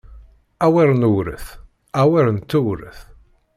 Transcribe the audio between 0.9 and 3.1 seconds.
newṛet, awer nettewṛet!